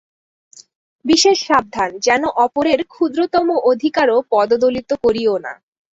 বিশেষ 1.05 1.37
সাবধান, 1.47 1.89
যেন 1.99 2.23
অপরের 2.45 2.79
ক্ষুদ্রতম 2.85 3.47
অধিকারও 3.71 4.17
পদদলিত 4.31 4.89
করিও 5.03 5.35
না। 5.45 5.53